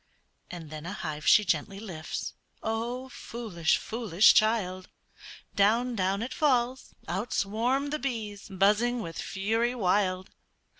And 0.49 0.71
then 0.71 0.87
a 0.87 0.93
hive 0.93 1.27
she 1.27 1.45
gently 1.45 1.79
lifts, 1.79 2.33
Oh, 2.63 3.07
foolish, 3.09 3.77
foolish 3.77 4.33
child, 4.33 4.89
Down, 5.55 5.93
down 5.95 6.23
it 6.23 6.33
falls 6.33 6.95
out 7.07 7.31
swarm 7.31 7.91
the 7.91 7.99
bees 7.99 8.49
Buzzing 8.49 9.03
with 9.03 9.21
fury 9.21 9.75
wild. 9.75 10.31